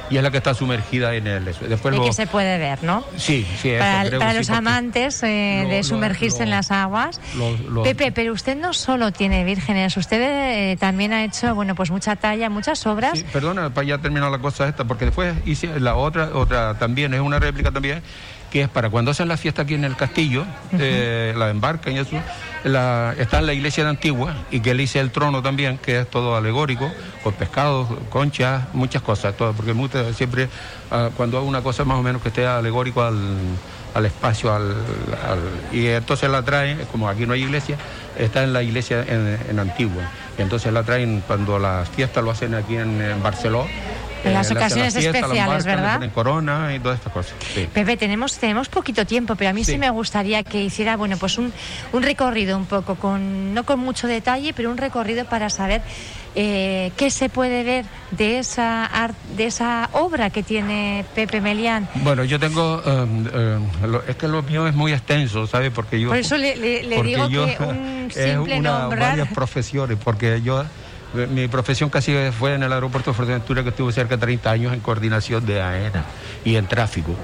y 0.09 0.17
es 0.17 0.23
la 0.23 0.31
que 0.31 0.37
está 0.37 0.53
sumergida 0.53 1.13
en 1.15 1.27
el... 1.27 1.47
eso. 1.47 1.65
Después 1.67 1.93
Y 1.93 1.97
lo- 1.97 2.03
que 2.05 2.13
se 2.13 2.27
puede 2.27 2.57
ver, 2.57 2.83
¿no? 2.83 3.03
Sí, 3.17 3.45
sí, 3.61 3.69
eso 3.71 3.79
Para, 3.79 4.07
creo 4.07 4.19
para 4.19 4.31
que 4.31 4.37
los 4.39 4.47
sí, 4.47 4.53
amantes 4.53 5.23
eh, 5.23 5.61
lo- 5.63 5.69
de 5.69 5.83
sumergirse 5.83 6.39
lo- 6.39 6.43
en 6.45 6.49
las 6.51 6.71
aguas. 6.71 7.19
Pepe, 7.83 8.11
pero 8.11 8.33
usted 8.33 8.55
no 8.57 8.73
solo 8.73 9.11
tiene 9.11 9.43
vírgenes, 9.43 9.95
usted 9.97 10.21
eh, 10.21 10.77
también 10.77 11.13
ha 11.13 11.23
hecho, 11.23 11.53
bueno, 11.55 11.75
pues 11.75 11.91
mucha 11.91 12.15
talla, 12.15 12.49
muchas 12.49 12.85
obras. 12.85 13.17
Sí, 13.19 13.25
perdona, 13.31 13.69
para 13.73 13.87
ya 13.87 13.97
terminar 13.97 14.31
la 14.31 14.39
cosa 14.39 14.67
esta, 14.67 14.83
porque 14.85 15.05
después 15.05 15.35
hice 15.45 15.79
la 15.79 15.95
otra, 15.95 16.29
otra 16.33 16.75
también, 16.77 17.13
es 17.13 17.19
una 17.21 17.39
réplica 17.39 17.71
también, 17.71 18.01
que 18.51 18.61
es 18.61 18.69
para 18.69 18.89
cuando 18.89 19.11
hacen 19.11 19.27
la 19.27 19.35
fiesta 19.35 19.63
aquí 19.63 19.73
en 19.73 19.83
el 19.83 19.95
castillo, 19.97 20.45
eh, 20.79 21.33
la 21.35 21.49
embarcan 21.49 21.93
y 21.95 21.99
eso, 21.99 22.15
está 22.75 23.39
en 23.39 23.45
la 23.45 23.53
iglesia 23.53 23.83
de 23.83 23.89
Antigua, 23.89 24.35
y 24.51 24.59
que 24.59 24.73
le 24.73 24.83
hice 24.83 24.99
el 24.99 25.11
trono 25.11 25.41
también, 25.41 25.77
que 25.77 26.01
es 26.01 26.09
todo 26.09 26.35
alegórico, 26.35 26.91
con 27.23 27.33
pescados, 27.33 27.87
conchas, 28.09 28.63
muchas 28.73 29.01
cosas, 29.01 29.35
todo, 29.35 29.53
porque 29.53 29.73
muchas- 29.73 30.15
siempre 30.15 30.49
ah, 30.91 31.09
cuando 31.15 31.37
hago 31.37 31.47
una 31.47 31.61
cosa 31.61 31.85
más 31.85 31.97
o 31.97 32.03
menos 32.03 32.21
que 32.21 32.29
esté 32.29 32.45
alegórico 32.45 33.01
al, 33.03 33.15
espacio, 34.05 34.55
y 35.71 35.87
entonces 35.87 36.29
la 36.29 36.43
traen, 36.43 36.85
como 36.91 37.09
aquí 37.09 37.25
no 37.25 37.33
hay 37.33 37.41
iglesia, 37.41 37.77
está 38.15 38.43
en 38.43 38.53
la 38.53 38.61
iglesia 38.61 39.03
en, 39.07 39.39
en 39.49 39.59
Antigua, 39.59 40.03
y 40.37 40.43
entonces 40.43 40.71
la 40.71 40.83
traen 40.83 41.23
cuando 41.25 41.57
las 41.57 41.89
fiestas 41.89 42.23
lo 42.23 42.29
hacen 42.29 42.53
aquí 42.53 42.75
en, 42.75 43.01
en 43.01 43.23
Barcelona. 43.23 43.67
En 44.27 44.33
las 44.33 44.49
la 44.51 44.59
ocasiones 44.59 44.93
fiesta, 44.93 45.17
especiales, 45.19 45.65
¿verdad? 45.65 45.93
ponen 45.95 46.09
corona 46.11 46.73
y 46.75 46.79
todas 46.79 46.97
estas 46.99 47.13
cosas. 47.13 47.33
sí. 47.53 47.67
Pepe, 47.73 47.97
tenemos, 47.97 48.37
tenemos 48.37 48.69
poquito 48.69 49.05
tiempo, 49.05 49.35
pero 49.35 49.49
a 49.49 49.53
mí 49.53 49.63
sí. 49.63 49.73
Sí. 49.73 49.77
me 49.77 49.89
gustaría 49.89 50.43
que 50.43 50.61
hiciera, 50.63 50.95
bueno, 50.97 51.17
pues 51.17 51.37
un, 51.37 51.51
un 51.93 52.03
recorrido 52.03 52.57
un 52.57 52.65
poco, 52.65 52.95
con, 52.95 53.53
no 53.53 53.63
con 53.65 53.79
mucho 53.79 54.07
detalle, 54.07 54.53
pero 54.53 54.69
un 54.71 54.77
recorrido 54.77 55.25
para 55.25 55.49
saber 55.49 55.81
eh, 56.35 56.91
qué 56.97 57.09
se 57.09 57.29
puede 57.29 57.63
ver 57.63 57.85
de 58.11 58.37
esa, 58.39 58.85
ar- 58.85 59.15
de 59.35 59.47
esa 59.47 59.89
obra 59.93 60.29
que 60.29 60.43
tiene 60.43 61.03
Pepe 61.15 61.41
Melián. 61.41 61.87
Bueno, 61.95 62.23
yo 62.23 62.39
tengo, 62.39 62.81
um, 62.85 63.25
um, 63.25 63.91
lo- 63.91 64.03
es 64.07 64.15
que 64.17 64.27
lo 64.27 64.43
mío 64.43 64.67
es 64.67 64.75
muy 64.75 64.93
extenso, 64.93 65.47
¿sabes? 65.47 65.71
Porque 65.73 65.99
yo... 65.99 66.09
Por 66.09 66.17
eso 66.17 66.37
le, 66.37 66.55
le- 66.55 66.83
le 66.83 66.95
porque 66.97 67.09
digo 67.09 67.27
yo- 67.29 67.45
que 67.47 67.57
un 67.63 68.07
es 68.09 68.13
simple 68.31 68.59
una, 68.59 68.79
nombrar... 68.81 69.09
varias 69.09 69.27
profesiones, 69.29 69.97
porque 70.03 70.41
yo, 70.43 70.61
eh, 70.61 70.65
mi 71.13 71.47
profesión 71.47 71.89
casi 71.89 72.13
fue 72.37 72.53
en 72.55 72.63
el 72.63 72.73
aeropuerto 72.73 73.11
de 73.11 73.15
Fuerteventura, 73.15 73.63
que 73.63 73.69
estuve 73.69 73.91
cerca 73.93 74.15
de 74.15 74.21
30 74.21 74.51
años 74.51 74.73
en 74.73 74.79
coordinación 74.79 75.45
de 75.45 75.61
AENA 75.61 76.05
y 76.43 76.55
en 76.55 76.67
tráfico. 76.67 77.15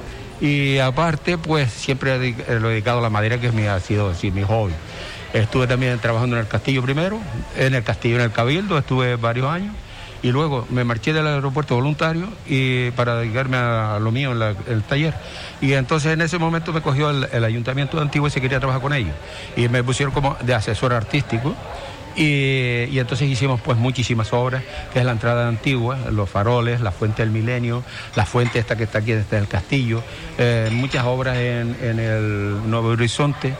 Y 0.41 0.79
aparte, 0.79 1.37
pues 1.37 1.71
siempre 1.71 2.15
he 2.15 2.59
lo 2.59 2.69
he 2.69 2.73
dedicado 2.73 2.99
a 2.99 3.01
la 3.01 3.09
madera, 3.09 3.39
que 3.39 3.47
ha 3.47 3.79
sido 3.79 4.09
así, 4.09 4.31
mi 4.31 4.43
hobby. 4.43 4.73
Estuve 5.33 5.67
también 5.67 5.97
trabajando 5.99 6.35
en 6.35 6.41
el 6.41 6.47
castillo 6.47 6.81
primero, 6.83 7.19
en 7.57 7.73
el 7.73 7.83
castillo, 7.83 8.15
en 8.15 8.21
el 8.21 8.31
cabildo, 8.31 8.77
estuve 8.77 9.15
varios 9.15 9.47
años 9.47 9.73
y 10.23 10.31
luego 10.31 10.65
me 10.69 10.85
marché 10.85 11.11
del 11.11 11.27
aeropuerto 11.27 11.75
voluntario 11.75 12.29
y 12.47 12.91
para 12.91 13.17
dedicarme 13.17 13.57
a 13.57 13.99
lo 13.99 14.09
mío 14.09 14.31
en, 14.31 14.55
el 14.71 14.81
taller. 14.83 15.13
Y 15.61 15.73
entonces 15.73 16.13
en 16.13 16.21
ese 16.21 16.39
momento 16.39 16.71
me 16.71 16.81
cogió 16.81 17.09
el, 17.09 17.43
ayuntamiento 17.43 17.97
de 17.97 18.03
Antigua 18.03 18.29
y 18.29 18.31
se 18.31 18.39
quería 18.39 18.59
trabajar 18.59 18.81
con 18.81 18.93
ellos. 18.93 19.13
Y 19.57 19.67
me 19.67 19.83
pusieron 19.83 20.13
como 20.13 20.37
de 20.41 20.55
asesor 20.55 20.93
artístico. 20.93 21.53
Y, 22.15 22.97
entonces 22.99 23.29
hicimos 23.29 23.59
pues 23.61 23.77
muchísimas 23.77 24.33
obras, 24.33 24.63
que 24.91 24.99
es 24.99 25.05
la 25.05 25.11
entrada 25.11 25.47
Antigua, 25.47 25.97
los 26.11 26.29
faroles, 26.29 26.81
la 26.81 26.91
fuente 26.91 27.23
del 27.23 27.31
milenio, 27.31 27.83
la 28.15 28.25
fuente 28.25 28.59
esta 28.59 28.75
que 28.75 28.83
está 28.83 28.99
aquí 28.99 29.13
desde 29.13 29.37
el 29.37 29.47
castillo, 29.47 30.03
eh, 30.37 30.69
muchas 30.71 31.05
obras 31.05 31.37
en, 31.37 31.75
en 31.81 31.99
el 31.99 32.69
Nuevo 32.69 32.89
Horizonte 32.89 33.53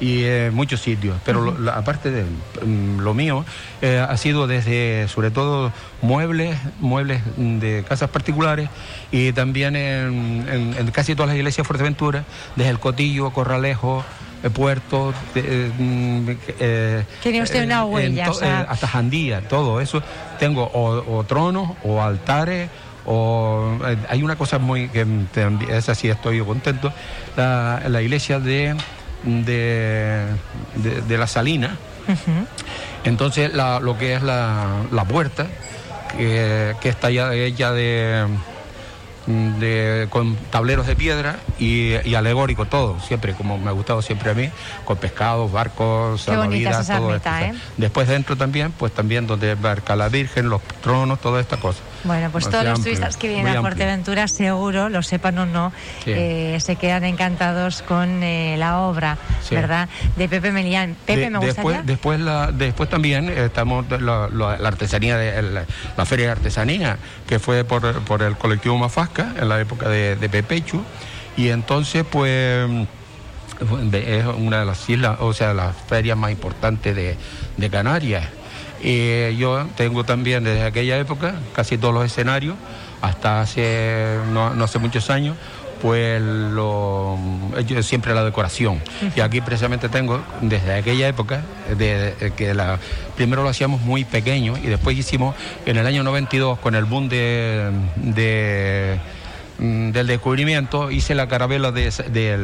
y 0.00 0.24
en 0.24 0.54
muchos 0.54 0.80
sitios. 0.80 1.16
Pero 1.24 1.56
aparte 1.72 2.10
de 2.10 2.24
mm, 2.24 3.00
lo 3.00 3.14
mío, 3.14 3.44
eh, 3.82 4.04
ha 4.06 4.16
sido 4.16 4.46
desde, 4.46 5.08
sobre 5.08 5.30
todo, 5.30 5.72
muebles, 6.02 6.58
muebles 6.80 7.22
de 7.36 7.84
casas 7.88 8.10
particulares 8.10 8.68
y 9.10 9.32
también 9.32 9.76
en, 9.76 10.90
casi 10.92 11.14
todas 11.14 11.28
las 11.28 11.36
iglesias 11.36 11.64
de 11.64 11.68
Fuerteventura, 11.68 12.24
desde 12.56 12.70
el 12.70 12.78
Cotillo, 12.78 13.30
Corralejo, 13.30 14.04
el 14.42 14.50
puerto. 14.50 15.12
Eh, 15.34 15.70
mm, 15.76 16.30
eh, 16.60 17.04
Tiene 17.22 17.42
usted 17.42 17.64
una 17.64 17.84
huella. 17.84 18.30
hasta 18.68 18.86
Jandía, 18.86 19.40
todo 19.48 19.80
eso. 19.80 20.02
Tengo 20.38 20.70
o, 20.72 21.24
tronos 21.24 21.70
o 21.84 22.02
altares 22.02 22.70
o 23.10 23.78
hay 24.08 24.22
una 24.22 24.36
cosa 24.36 24.58
muy 24.58 24.88
que 24.90 25.06
es 25.70 25.88
así 25.88 26.10
estoy 26.10 26.42
contento 26.42 26.92
la 27.36 28.02
iglesia 28.02 28.38
de 28.38 28.76
de, 29.24 30.26
de, 31.08 31.18
la 31.18 31.26
salina. 31.26 31.76
Entonces 33.04 33.52
lo 33.52 33.98
que 33.98 34.14
es 34.14 34.22
la, 34.22 34.82
la 34.92 35.04
puerta, 35.04 35.46
que, 36.16 36.74
que, 36.80 36.88
está 36.88 37.10
ya 37.10 37.32
ella 37.34 37.72
de, 37.72 38.26
de, 39.28 40.06
con 40.10 40.36
tableros 40.50 40.86
de 40.86 40.96
piedra 40.96 41.38
y, 41.58 42.14
alegórico 42.14 42.64
todo, 42.64 42.98
siempre, 43.00 43.34
como 43.34 43.58
me 43.58 43.68
ha 43.68 43.72
gustado 43.72 44.00
siempre 44.02 44.30
a 44.30 44.34
mí, 44.34 44.50
con 44.84 44.96
pescados, 44.96 45.52
barcos, 45.52 46.22
salvavidas, 46.22 46.86
todo 46.86 47.14
esto. 47.14 47.28
¿eh? 47.28 47.52
Después 47.76 48.08
dentro 48.08 48.36
también, 48.36 48.72
pues 48.72 48.92
también 48.92 49.26
donde 49.26 49.54
barca 49.54 49.94
la 49.96 50.08
Virgen, 50.08 50.48
los 50.48 50.62
tronos, 50.82 51.20
toda 51.20 51.40
esta 51.40 51.58
cosa. 51.58 51.80
Bueno, 52.04 52.30
pues 52.30 52.48
todos 52.48 52.64
los 52.64 52.82
turistas 52.82 53.16
que 53.16 53.28
vienen 53.28 53.56
a 53.56 53.60
Fuerteventura, 53.60 54.28
seguro, 54.28 54.88
lo 54.88 55.02
sepan 55.02 55.38
o 55.38 55.46
no, 55.46 55.72
eh, 56.06 56.56
se 56.60 56.76
quedan 56.76 57.04
encantados 57.04 57.82
con 57.82 58.22
eh, 58.22 58.56
la 58.56 58.80
obra, 58.80 59.18
¿verdad? 59.50 59.88
De 60.16 60.28
Pepe 60.28 60.52
Melián. 60.52 60.96
Pepe, 61.06 61.30
me 61.30 61.38
gustaría. 61.38 61.82
Después, 61.82 62.20
después, 62.20 62.58
después 62.58 62.88
también 62.88 63.28
estamos 63.28 63.86
la, 63.90 64.28
la, 64.28 64.68
artesanía, 64.68 65.16
de, 65.16 65.64
la, 65.96 66.06
feria 66.06 66.26
de 66.26 66.32
artesanía, 66.32 66.98
que 67.26 67.38
fue 67.38 67.64
por, 67.64 68.00
por 68.02 68.22
el 68.22 68.36
colectivo 68.36 68.76
Mafasca 68.78 69.34
en 69.40 69.48
la 69.48 69.60
época 69.60 69.88
de, 69.88 70.16
de 70.16 70.28
Pepechu, 70.28 70.82
y 71.36 71.48
entonces, 71.50 72.04
pues 72.08 72.68
es 73.92 74.24
una 74.26 74.60
de 74.60 74.66
las 74.66 74.88
islas, 74.88 75.18
o 75.20 75.32
sea, 75.32 75.52
las 75.52 75.74
ferias 75.88 76.16
más 76.16 76.30
importantes 76.30 76.94
de, 76.94 77.16
de 77.56 77.70
Canarias. 77.70 78.24
Y 78.82 79.36
yo 79.36 79.66
tengo 79.76 80.04
también 80.04 80.44
desde 80.44 80.62
aquella 80.62 80.98
época 80.98 81.34
casi 81.52 81.78
todos 81.78 81.94
los 81.94 82.04
escenarios, 82.04 82.56
hasta 83.02 83.40
hace 83.40 84.18
no, 84.32 84.46
hace 84.62 84.78
muchos 84.78 85.10
años, 85.10 85.36
pues 85.80 86.20
lo, 86.20 87.18
siempre 87.82 88.14
la 88.14 88.24
decoración. 88.24 88.80
Y 89.16 89.20
aquí 89.20 89.40
precisamente 89.40 89.88
tengo, 89.88 90.20
desde 90.40 90.74
aquella 90.74 91.08
época, 91.08 91.42
de, 91.76 92.32
que 92.36 92.54
primero 93.16 93.42
lo 93.42 93.48
hacíamos 93.48 93.80
muy 93.82 94.04
pequeño 94.04 94.56
y 94.56 94.66
después 94.66 94.96
hicimos 94.96 95.34
en 95.66 95.76
el 95.76 95.86
año 95.86 96.02
92 96.02 96.58
con 96.58 96.74
el 96.74 96.84
boom 96.84 97.08
de, 97.08 98.98
del 99.98 100.06
descubrimiento, 100.06 100.90
hice 100.90 101.14
la 101.14 101.28
carabela 101.28 101.72
de, 101.72 101.90
de 101.90 102.38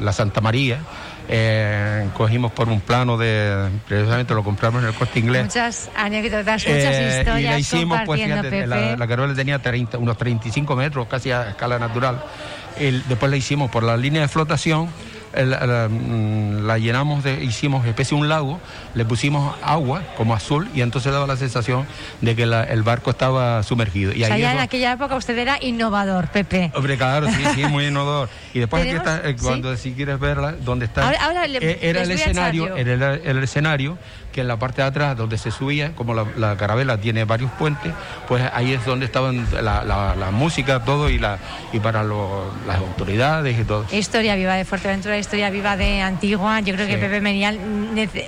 la 0.00 0.12
Santa 0.12 0.40
María 0.40 0.80
eh, 1.28 2.08
cogimos 2.14 2.52
por 2.52 2.68
un 2.68 2.80
plano 2.80 3.16
de, 3.16 3.70
precisamente 3.88 4.34
lo 4.34 4.44
compramos 4.44 4.82
en 4.82 4.88
el 4.88 4.94
corte 4.94 5.18
inglés. 5.20 5.44
Muchas 5.44 5.90
anécdotas, 5.96 6.66
muchas 6.66 6.94
eh, 6.94 7.16
historias. 7.18 7.40
Y 7.40 7.44
la 7.44 7.58
hicimos, 7.58 8.00
pues 8.04 8.22
fíjate, 8.22 8.66
la, 8.66 8.96
la 8.96 9.06
carola 9.06 9.34
tenía 9.34 9.58
30, 9.58 9.98
unos 9.98 10.18
35 10.18 10.76
metros, 10.76 11.06
casi 11.08 11.30
a 11.30 11.50
escala 11.50 11.78
natural. 11.78 12.22
después 12.78 13.30
la 13.30 13.36
hicimos 13.36 13.70
por 13.70 13.82
la 13.82 13.96
línea 13.96 14.22
de 14.22 14.28
flotación 14.28 14.88
Mm, 15.36 16.66
la, 16.66 16.78
llenamos, 16.78 17.24
de, 17.24 17.42
hicimos 17.44 17.86
especie 17.86 18.16
de 18.16 18.22
un 18.22 18.28
lago, 18.28 18.60
le 18.94 19.04
pusimos 19.04 19.56
agua 19.62 20.02
como 20.16 20.34
azul 20.34 20.68
y 20.74 20.80
entonces 20.80 21.12
daba 21.12 21.26
la 21.26 21.36
sensación 21.36 21.86
de 22.20 22.36
que 22.36 22.42
el 22.42 22.82
barco 22.82 23.10
estaba 23.10 23.62
sumergido. 23.62 24.12
Y 24.12 24.22
o 24.22 24.26
sea, 24.26 24.38
ya 24.38 24.52
en 24.52 24.60
aquella 24.60 24.92
época 24.92 25.16
usted 25.16 25.36
era 25.36 25.58
innovador, 25.60 26.28
Pepe. 26.28 26.70
Hombre, 26.74 26.96
claro, 26.96 27.26
sí, 27.28 27.42
sí, 27.54 27.64
muy 27.64 27.86
innovador. 27.86 28.28
Y 28.52 28.60
después 28.60 28.82
aquí 28.82 28.92
está, 28.92 29.28
eh, 29.28 29.36
cuando 29.40 29.76
si 29.76 29.92
quieres 29.92 30.20
verla, 30.20 30.52
donde 30.52 30.86
está, 30.86 31.12
eh, 31.12 31.78
era, 31.82 32.02
el 32.02 32.10
escenario, 32.12 32.76
era 32.76 33.14
el 33.14 33.42
escenario 33.42 33.98
que 34.34 34.40
en 34.40 34.48
la 34.48 34.58
parte 34.58 34.82
de 34.82 34.88
atrás 34.88 35.16
donde 35.16 35.38
se 35.38 35.52
subía, 35.52 35.94
como 35.94 36.12
la, 36.12 36.56
carabela 36.56 36.98
tiene 36.98 37.24
varios 37.24 37.52
puentes, 37.52 37.92
pues 38.26 38.42
ahí 38.52 38.72
es 38.72 38.84
donde 38.84 39.06
estaban 39.06 39.46
la, 39.52 40.30
música, 40.32 40.84
todo 40.84 41.08
y 41.08 41.18
la 41.18 41.38
y 41.72 41.78
para 41.78 42.02
las 42.02 42.78
autoridades 42.78 43.58
y 43.58 43.64
todo. 43.64 43.86
Historia 43.92 44.34
viva 44.34 44.54
de 44.54 44.64
Fuerteventura, 44.64 45.16
historia 45.24 45.48
viva 45.48 45.74
de 45.78 46.02
Antigua. 46.02 46.60
Yo 46.60 46.74
creo 46.74 46.86
que 46.86 46.98
Pepe 46.98 47.22
Menial 47.22 47.58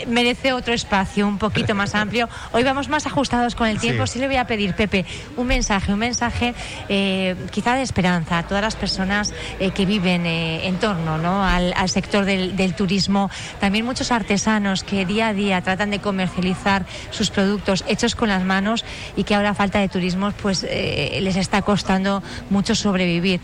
merece 0.06 0.54
otro 0.54 0.72
espacio 0.72 1.28
un 1.28 1.36
poquito 1.36 1.74
más 1.74 1.94
amplio. 1.94 2.26
Hoy 2.52 2.64
vamos 2.64 2.88
más 2.88 3.06
ajustados 3.06 3.54
con 3.54 3.68
el 3.68 3.78
tiempo. 3.78 4.06
Sí, 4.06 4.18
le 4.18 4.26
voy 4.28 4.36
a 4.36 4.46
pedir, 4.46 4.74
Pepe, 4.74 5.04
un 5.36 5.46
mensaje, 5.46 5.92
un 5.92 5.98
mensaje 5.98 6.54
eh, 6.88 7.36
quizá 7.50 7.74
de 7.74 7.82
esperanza 7.82 8.38
a 8.38 8.42
todas 8.44 8.62
las 8.62 8.76
personas 8.76 9.34
eh, 9.60 9.72
que 9.72 9.84
viven 9.84 10.24
eh, 10.24 10.66
en 10.66 10.78
torno 10.78 11.18
¿no? 11.18 11.44
al, 11.44 11.74
sector 11.90 12.24
del, 12.24 12.56
del 12.56 12.74
turismo. 12.74 13.30
También 13.60 13.84
muchos 13.84 14.10
artesanos 14.10 14.82
que 14.82 15.04
día 15.04 15.28
a 15.28 15.34
día 15.34 15.60
tratan 15.60 15.90
de 15.90 15.98
comercializar 15.98 16.86
sus 17.10 17.28
productos 17.28 17.84
hechos 17.88 18.14
con 18.14 18.30
las 18.30 18.42
manos 18.42 18.86
y 19.16 19.24
que 19.24 19.34
ahora 19.34 19.52
falta 19.52 19.80
de 19.80 19.90
turismo 19.90 20.32
pues 20.40 20.62
les 20.62 21.36
está 21.36 21.60
costando 21.60 22.22
mucho 22.48 22.74
sobrevivir. 22.74 23.42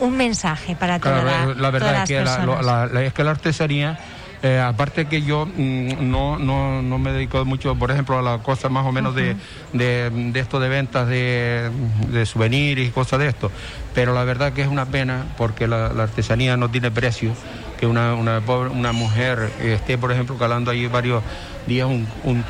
Un 0.00 0.16
mensaje 0.16 0.76
para 0.76 1.00
toda 1.00 1.22
la, 1.56 1.70
verdad 1.70 2.02
es 2.04 2.08
que 2.08 2.20
la, 2.24 2.67
es 3.00 3.12
que 3.12 3.24
la 3.24 3.30
artesanía 3.30 3.98
eh, 4.40 4.60
aparte 4.60 5.06
que 5.06 5.22
yo 5.22 5.46
mm, 5.46 6.10
no, 6.10 6.38
no, 6.38 6.80
no, 6.80 6.98
me 6.98 7.10
dedico 7.10 7.44
mucho, 7.44 7.74
por 7.74 7.90
ejemplo, 7.90 8.18
a 8.18 8.22
la 8.22 8.38
cosa 8.38 8.68
más 8.68 8.86
o 8.86 8.92
menos 8.92 9.16
de, 9.16 9.34
de, 9.72 10.32
esto 10.38 10.60
de 10.60 10.68
ventas 10.68 11.08
de, 11.08 11.70
de 12.08 12.24
souvenirs 12.24 12.80
y 12.82 12.90
cosas 12.90 13.18
de 13.18 13.26
esto, 13.26 13.50
pero 13.94 14.14
la 14.14 14.22
verdad 14.22 14.52
que 14.52 14.62
es 14.62 14.68
una 14.68 14.86
pena 14.86 15.26
porque 15.36 15.66
la, 15.66 15.86
artesanía 15.86 16.56
no 16.56 16.70
tiene 16.70 16.92
precio, 16.92 17.32
que 17.80 17.86
una, 17.86 18.14
una, 18.14 18.38
una 18.38 18.92
mujer 18.92 19.50
esté, 19.60 19.98
por 19.98 20.12
ejemplo, 20.12 20.36
calando 20.38 20.70
ahí 20.70 20.86
varios 20.86 21.22
días 21.66 21.88
un, 21.88 22.06
un, 22.22 22.44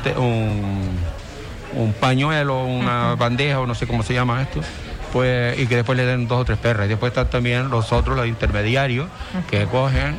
un, 1.75 1.93
pañuelo, 1.93 2.65
una 2.65 3.15
bandeja 3.15 3.61
o 3.61 3.65
no 3.65 3.73
sé 3.73 3.87
cómo 3.87 4.03
se 4.03 4.13
llama 4.13 4.43
esto. 4.43 4.61
Pues, 5.13 5.57
y 5.59 5.67
que 5.67 5.77
después 5.77 5.97
le 5.97 6.05
den 6.05 6.27
dos 6.27 6.41
o 6.41 6.45
tres 6.45 6.57
perras. 6.57 6.85
Y 6.85 6.89
después 6.89 7.11
están 7.11 7.29
también 7.29 7.69
los 7.69 7.91
otros, 7.91 8.15
los 8.15 8.27
intermediarios, 8.27 9.07
que 9.49 9.65
cogen, 9.65 10.17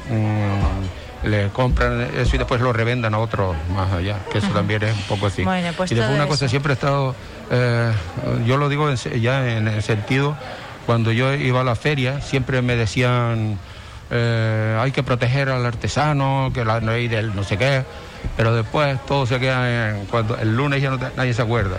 le 1.23 1.49
compran 1.49 2.09
eso 2.17 2.37
y 2.37 2.39
después 2.39 2.61
lo 2.61 2.73
revendan 2.73 3.15
a 3.15 3.19
otros 3.19 3.55
más 3.75 3.93
allá, 3.93 4.19
que 4.33 4.39
eso 4.39 4.49
también 4.49 4.83
es 4.83 4.97
un 4.97 5.03
poco 5.03 5.27
así. 5.27 5.43
Pues 5.43 5.91
y 5.91 5.95
después 5.95 6.17
una 6.17 6.27
cosa, 6.27 6.49
siempre 6.49 6.73
he 6.73 6.75
estado, 6.75 7.15
eh, 7.51 7.93
yo 8.47 8.57
lo 8.57 8.69
digo 8.69 8.93
ya 8.93 9.57
en 9.57 9.69
el 9.69 9.83
sentido, 9.83 10.37
cuando 10.87 11.13
yo 11.13 11.35
iba 11.35 11.61
a 11.61 11.65
la 11.65 11.77
feria, 11.77 12.21
siempre 12.23 12.63
me 12.63 12.75
decían, 12.75 13.59
eh, 14.11 14.79
hay 14.81 14.93
que 14.93 15.03
proteger 15.03 15.51
al 15.51 15.65
artesano, 15.67 16.51
que 16.55 16.65
la 16.65 16.81
ley 16.81 17.07
del 17.09 17.35
no 17.37 17.45
sé 17.45 17.59
qué 17.59 17.85
pero 18.37 18.55
después 18.55 18.99
todo 19.07 19.27
se 19.27 19.39
queda 19.39 19.91
en 19.91 20.07
cuando 20.07 20.37
el 20.37 20.57
lunes 20.57 20.83
ya 20.83 20.91
no 20.91 20.99
nadie 21.17 21.35
se 21.35 21.43
acuerda. 21.43 21.79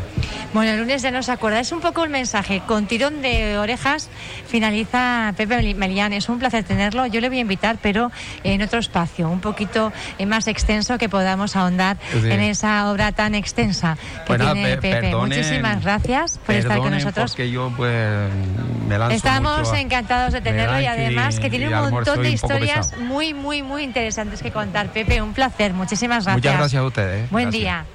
Bueno, 0.54 0.72
el 0.72 0.80
lunes 0.80 1.02
ya 1.02 1.12
no 1.12 1.24
se 1.24 1.32
acuerda. 1.32 1.60
Es 1.60 1.72
un 1.72 1.80
poco 1.80 2.04
el 2.04 2.10
mensaje. 2.10 2.62
Con 2.68 2.86
tirón 2.86 3.22
de 3.22 3.58
orejas 3.58 4.10
finaliza 4.48 5.34
Pepe 5.38 5.74
Melián. 5.74 6.12
Es 6.14 6.28
un 6.28 6.40
placer 6.40 6.64
tenerlo. 6.64 7.06
Yo 7.06 7.22
le 7.22 7.30
voy 7.30 7.38
a 7.38 7.42
invitar, 7.42 7.78
pero 7.82 8.12
en 8.44 8.62
otro 8.62 8.80
espacio, 8.80 9.30
un 9.30 9.40
poquito 9.40 9.94
más 10.28 10.48
extenso, 10.48 10.98
que 10.98 11.10
podamos 11.10 11.56
ahondar 11.56 11.98
en 12.14 12.40
esa 12.42 12.92
obra 12.92 13.12
tan 13.12 13.36
extensa 13.36 13.98
que 14.28 14.38
tiene 14.38 14.78
Pepe. 14.78 15.16
Muchísimas 15.16 15.84
gracias 15.84 16.38
por 16.46 16.56
estar 16.56 16.80
con 16.80 16.92
nosotros. 16.92 17.32
Porque 17.32 17.50
yo 17.50 17.72
pues 17.76 18.30
me 18.88 18.98
lanzo 18.98 19.16
Estamos 19.16 19.74
encantados 19.74 20.34
de 20.34 20.42
tenerlo 20.42 20.80
y 20.82 20.86
además 20.86 21.40
que 21.40 21.50
tiene 21.50 21.70
un 21.70 21.92
montón 21.92 22.22
de 22.22 22.32
historias 22.32 22.98
muy, 22.98 23.34
muy, 23.34 23.64
muy 23.64 23.84
interesantes 23.84 24.42
que 24.42 24.52
contar. 24.52 24.92
Pepe, 24.92 25.22
un 25.22 25.34
placer. 25.34 25.74
Muchísimas 25.74 26.26
gracias. 26.26 26.44
Muchas 26.44 26.58
gracias 26.58 26.82
a 26.82 26.86
ustedes. 26.86 27.30
Buen 27.30 27.52
día. 27.52 27.86